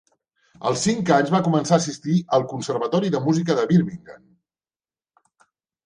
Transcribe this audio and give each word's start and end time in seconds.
Als 0.69 0.85
cinc 0.87 1.11
anys 1.17 1.33
va 1.35 1.41
començar 1.49 1.77
a 1.77 1.79
assistir 1.85 2.17
al 2.39 2.47
Conservatori 2.55 3.15
de 3.17 3.23
Música 3.29 3.61
de 3.61 3.69
Birmingham. 3.75 4.29